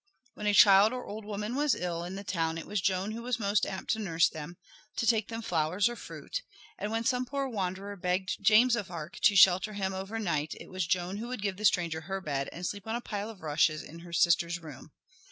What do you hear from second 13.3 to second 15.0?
rushes in her sister's room.